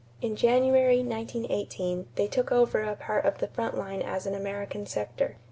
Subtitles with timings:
[0.19, 4.87] In January, 1918, they took over a part of the front line as an American
[4.87, 5.37] sector.